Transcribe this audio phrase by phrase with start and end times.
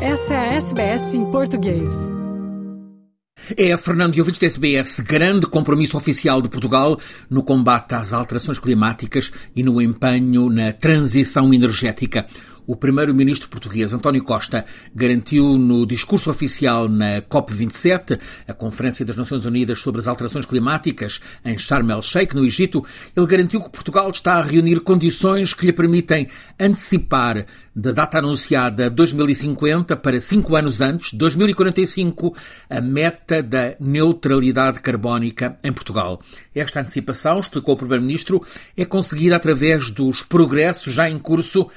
[0.00, 1.88] Essa é a SBS em português.
[3.56, 6.98] É, Fernando e ouvintes da SBS, grande compromisso oficial de Portugal
[7.30, 12.26] no combate às alterações climáticas e no empenho na transição energética
[12.66, 14.64] o primeiro-ministro português António Costa
[14.94, 18.18] garantiu no discurso oficial na COP27,
[18.48, 22.84] a Conferência das Nações Unidas sobre as Alterações Climáticas, em Sharm el-Sheikh, no Egito,
[23.16, 26.28] ele garantiu que Portugal está a reunir condições que lhe permitem
[26.58, 32.34] antecipar da data anunciada 2050 para cinco anos antes, 2045,
[32.68, 36.20] a meta da neutralidade carbónica em Portugal.
[36.54, 38.42] Esta antecipação, explicou o Primeiro-Ministro,
[38.76, 41.68] é conseguida através dos progressos já em curso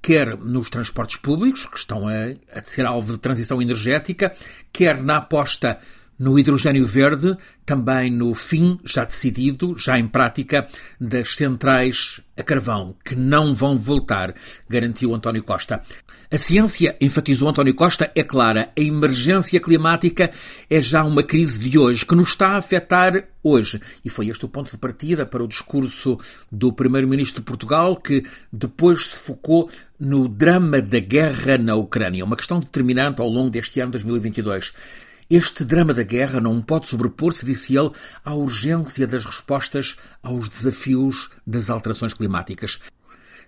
[0.00, 2.12] quer nos transportes públicos, que estão a,
[2.58, 4.34] a ser alvo de transição energética,
[4.72, 5.78] quer na aposta
[6.18, 10.66] no hidrogênio verde, também no fim, já decidido, já em prática,
[11.00, 14.34] das centrais a carvão, que não vão voltar,
[14.68, 15.82] garantiu António Costa.
[16.30, 18.68] A ciência, enfatizou António Costa, é clara.
[18.76, 20.30] A emergência climática
[20.68, 23.80] é já uma crise de hoje, que nos está a afetar hoje.
[24.04, 26.18] E foi este o ponto de partida para o discurso
[26.52, 32.36] do Primeiro-Ministro de Portugal, que depois se focou no drama da guerra na Ucrânia, uma
[32.36, 34.74] questão determinante ao longo deste ano 2022.
[35.30, 37.90] Este drama da guerra não pode sobrepor-se, disse ele,
[38.24, 42.80] à urgência das respostas aos desafios das alterações climáticas.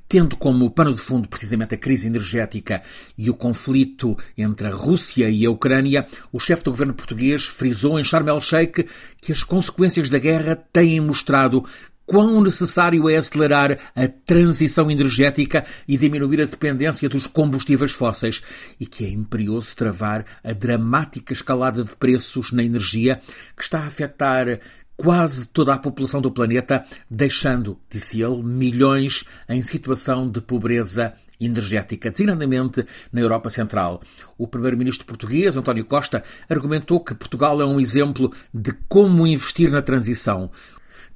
[0.07, 2.83] Tendo como pano de fundo precisamente a crise energética
[3.17, 7.99] e o conflito entre a Rússia e a Ucrânia, o chefe do governo português frisou
[7.99, 8.87] em Sharm el-Sheikh
[9.19, 11.65] que as consequências da guerra têm mostrado
[12.11, 18.43] quão necessário é acelerar a transição energética e diminuir a dependência dos combustíveis fósseis
[18.81, 23.21] e que é imperioso travar a dramática escalada de preços na energia
[23.57, 24.59] que está a afetar
[24.97, 32.11] quase toda a população do planeta, deixando, disse ele, milhões em situação de pobreza energética,
[32.11, 34.03] designadamente na Europa Central.
[34.37, 39.81] O primeiro-ministro português, António Costa, argumentou que Portugal é um exemplo de como investir na
[39.81, 40.51] transição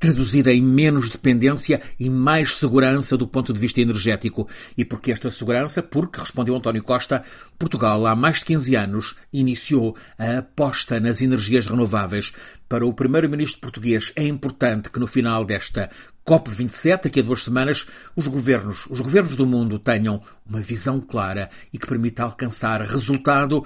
[0.05, 4.47] traduzida em menos dependência e mais segurança do ponto de vista energético.
[4.77, 5.83] E por que esta segurança?
[5.83, 7.23] Porque, respondeu António Costa,
[7.59, 12.35] Portugal há mais de 15 anos iniciou a aposta nas energias renováveis.
[12.69, 15.89] Para o primeiro-ministro português é importante que no final desta
[16.27, 21.49] COP27, daqui a duas semanas, os governos, os governos do mundo tenham uma visão clara
[21.73, 23.65] e que permita alcançar resultado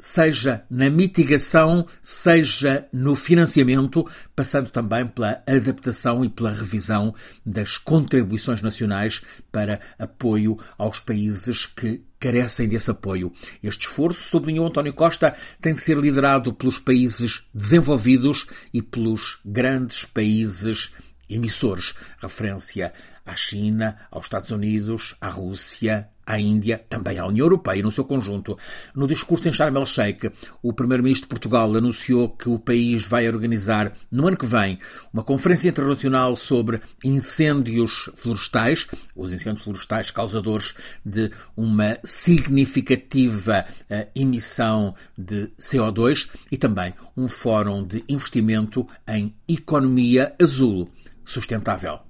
[0.00, 8.62] seja na mitigação, seja no financiamento, passando também pela adaptação e pela revisão das contribuições
[8.62, 9.22] nacionais
[9.52, 13.32] para apoio aos países que carecem desse apoio.
[13.62, 20.04] Este esforço, sublinhou António Costa, tem de ser liderado pelos países desenvolvidos e pelos grandes
[20.04, 20.92] países
[21.28, 21.94] emissores.
[22.20, 22.92] Referência
[23.24, 28.04] à China, aos Estados Unidos, à Rússia, à Índia, também à União Europeia no seu
[28.04, 28.56] conjunto.
[28.94, 30.30] No discurso em Sharm el-Sheikh,
[30.62, 34.78] o primeiro-ministro de Portugal anunciou que o país vai organizar no ano que vem
[35.12, 38.86] uma conferência internacional sobre incêndios florestais,
[39.16, 40.74] os incêndios florestais causadores
[41.04, 50.34] de uma significativa uh, emissão de CO2 e também um fórum de investimento em economia
[50.40, 50.88] azul
[51.24, 52.09] sustentável.